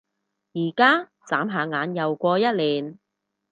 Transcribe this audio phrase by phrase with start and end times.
[0.53, 1.11] 而家？
[1.27, 2.97] 眨下眼又過一年